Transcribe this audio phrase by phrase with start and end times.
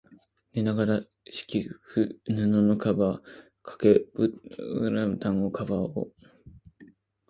[0.53, 3.21] 寝ながら、敷布、枕のカバー、
[3.61, 4.33] 掛け蒲
[5.19, 6.09] 団のカバーを、